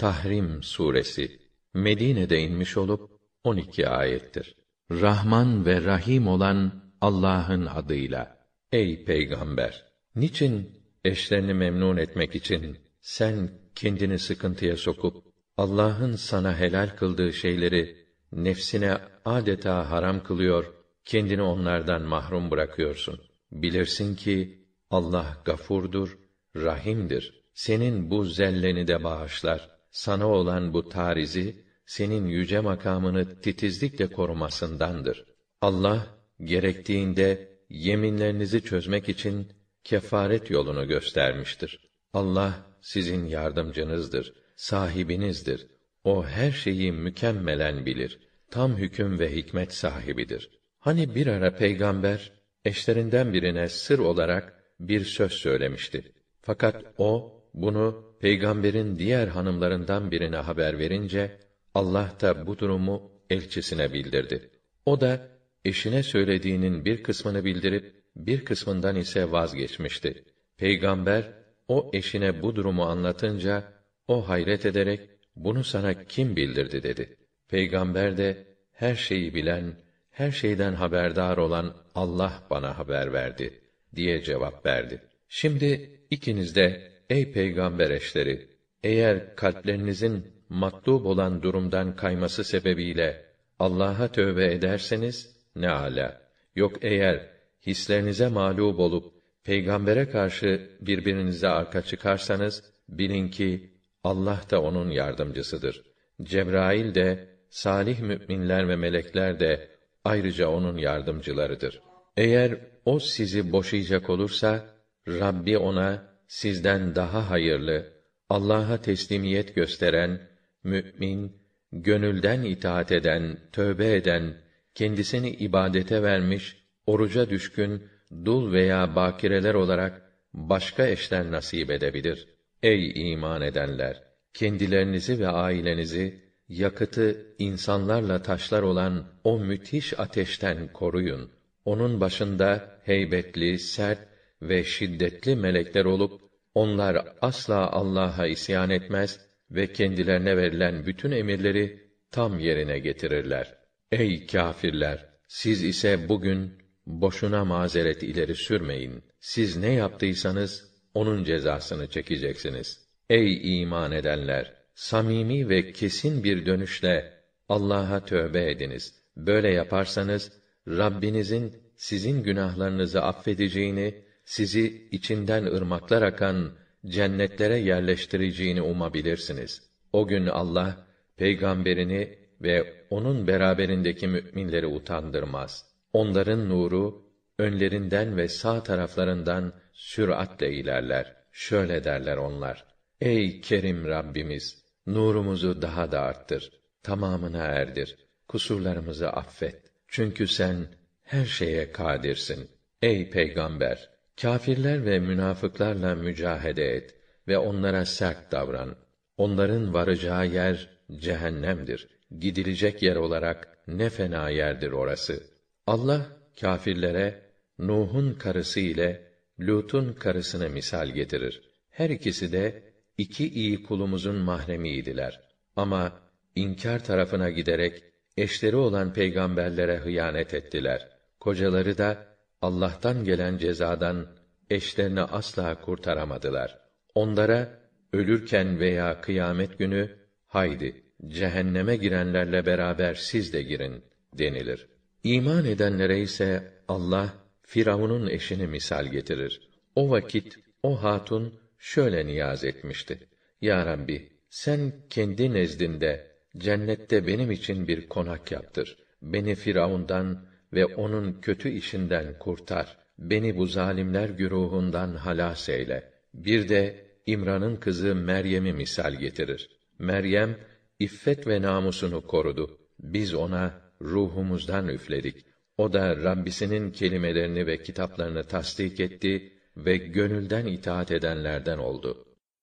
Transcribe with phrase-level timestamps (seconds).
[0.00, 1.38] Tahrim suresi
[1.74, 3.10] Medine'de inmiş olup
[3.44, 4.54] 12 ayettir.
[4.90, 8.38] Rahman ve Rahim olan Allah'ın adıyla.
[8.72, 9.84] Ey peygamber,
[10.16, 15.24] niçin eşlerini memnun etmek için sen kendini sıkıntıya sokup
[15.56, 17.96] Allah'ın sana helal kıldığı şeyleri
[18.32, 20.74] nefsine adeta haram kılıyor,
[21.04, 23.20] kendini onlardan mahrum bırakıyorsun.
[23.52, 26.18] Bilirsin ki Allah gafurdur,
[26.56, 27.44] rahimdir.
[27.54, 29.79] Senin bu zelleni de bağışlar.
[29.90, 35.24] Sana olan bu tarizi senin yüce makamını titizlikle korumasındandır.
[35.60, 36.06] Allah
[36.44, 39.52] gerektiğinde yeminlerinizi çözmek için
[39.84, 41.90] kefaret yolunu göstermiştir.
[42.12, 45.66] Allah sizin yardımcınızdır, sahibinizdir.
[46.04, 48.18] O her şeyi mükemmelen bilir.
[48.50, 50.50] Tam hüküm ve hikmet sahibidir.
[50.78, 52.32] Hani bir ara peygamber
[52.64, 56.12] eşlerinden birine sır olarak bir söz söylemişti.
[56.40, 61.38] Fakat o bunu peygamberin diğer hanımlarından birine haber verince
[61.74, 64.50] Allah da bu durumu elçisine bildirdi.
[64.86, 65.28] O da
[65.64, 70.24] eşine söylediğinin bir kısmını bildirip bir kısmından ise vazgeçmişti.
[70.56, 71.32] Peygamber
[71.68, 73.64] o eşine bu durumu anlatınca
[74.08, 75.00] o hayret ederek
[75.36, 77.16] bunu sana kim bildirdi dedi.
[77.48, 79.74] Peygamber de her şeyi bilen,
[80.10, 83.60] her şeyden haberdar olan Allah bana haber verdi
[83.96, 85.02] diye cevap verdi.
[85.28, 88.48] Şimdi ikiniz de ey peygamber eşleri
[88.82, 93.24] eğer kalplerinizin matlub olan durumdan kayması sebebiyle
[93.58, 96.20] Allah'a tövbe ederseniz ne ala.
[96.54, 97.30] Yok eğer
[97.66, 99.12] hislerinize mağlup olup
[99.44, 103.70] peygambere karşı birbirinize arka çıkarsanız bilin ki
[104.04, 105.82] Allah da onun yardımcısıdır.
[106.22, 109.68] Cebrail de salih müminler ve melekler de
[110.04, 111.80] ayrıca onun yardımcılarıdır.
[112.16, 114.66] Eğer o sizi boşayacak olursa
[115.08, 117.92] Rabbi ona sizden daha hayırlı,
[118.28, 120.20] Allah'a teslimiyet gösteren,
[120.64, 121.36] mümin,
[121.72, 124.34] gönülden itaat eden, tövbe eden,
[124.74, 126.56] kendisini ibadete vermiş,
[126.86, 127.82] oruca düşkün,
[128.24, 130.02] dul veya bakireler olarak
[130.34, 132.28] başka eşler nasip edebilir.
[132.62, 134.02] Ey iman edenler!
[134.34, 141.30] Kendilerinizi ve ailenizi, yakıtı insanlarla taşlar olan o müthiş ateşten koruyun.
[141.64, 144.10] Onun başında heybetli, sert
[144.42, 152.38] ve şiddetli melekler olup, onlar asla Allah'a isyan etmez ve kendilerine verilen bütün emirleri tam
[152.38, 153.54] yerine getirirler.
[153.92, 155.10] Ey kâfirler!
[155.28, 159.04] Siz ise bugün boşuna mazeret ileri sürmeyin.
[159.20, 162.88] Siz ne yaptıysanız onun cezasını çekeceksiniz.
[163.10, 164.54] Ey iman edenler!
[164.74, 167.12] Samimi ve kesin bir dönüşle
[167.48, 168.94] Allah'a tövbe ediniz.
[169.16, 170.32] Böyle yaparsanız
[170.68, 176.52] Rabbinizin sizin günahlarınızı affedeceğini, sizi içinden ırmaklar akan
[176.86, 179.62] cennetlere yerleştireceğini umabilirsiniz.
[179.92, 180.76] O gün Allah
[181.16, 185.64] peygamberini ve onun beraberindeki müminleri utandırmaz.
[185.92, 187.02] Onların nuru
[187.38, 191.16] önlerinden ve sağ taraflarından süratle ilerler.
[191.32, 192.64] Şöyle derler onlar:
[193.00, 196.50] Ey Kerim Rabbimiz, nurumuzu daha da arttır,
[196.82, 197.96] tamamına erdir,
[198.28, 199.72] kusurlarımızı affet.
[199.88, 200.68] Çünkü sen
[201.02, 202.50] her şeye kadirsin.
[202.82, 203.90] Ey peygamber,
[204.22, 206.94] kâfirler ve münafıklarla mücahede et
[207.28, 208.76] ve onlara sert davran.
[209.16, 211.88] Onların varacağı yer cehennemdir.
[212.18, 215.22] Gidilecek yer olarak ne fena yerdir orası.
[215.66, 216.06] Allah
[216.40, 217.22] kâfirlere
[217.58, 221.42] Nuh'un karısı ile Lut'un karısını misal getirir.
[221.70, 222.62] Her ikisi de
[222.98, 225.20] iki iyi kulumuzun mahremiydiler.
[225.56, 226.00] Ama
[226.34, 227.82] inkar tarafına giderek
[228.16, 230.88] eşleri olan peygamberlere hıyanet ettiler.
[231.20, 232.09] Kocaları da
[232.42, 234.06] Allah'tan gelen cezadan
[234.50, 236.58] eşlerini asla kurtaramadılar.
[236.94, 237.60] Onlara
[237.92, 239.96] ölürken veya kıyamet günü
[240.26, 243.84] haydi cehenneme girenlerle beraber siz de girin
[244.18, 244.66] denilir.
[245.04, 249.40] İman edenlere ise Allah Firavun'un eşini misal getirir.
[249.74, 252.98] O vakit o hatun şöyle niyaz etmişti.
[253.40, 256.06] Ya Rabbi, sen kendi nezdinde
[256.38, 258.76] cennette benim için bir konak yaptır.
[259.02, 262.78] Beni Firavundan ve onun kötü işinden kurtar.
[262.98, 265.90] Beni bu zalimler güruhundan halas eyle.
[266.14, 269.48] Bir de İmran'ın kızı Meryem'i misal getirir.
[269.78, 270.36] Meryem
[270.78, 272.58] iffet ve namusunu korudu.
[272.80, 275.26] Biz ona ruhumuzdan üfledik.
[275.56, 282.09] O da Rabbisinin kelimelerini ve kitaplarını tasdik etti ve gönülden itaat edenlerden oldu.